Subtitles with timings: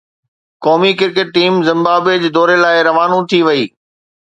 [0.63, 3.63] قومي cricket team Zimbabwe جي دوري لاءِ روانو ٿي وئي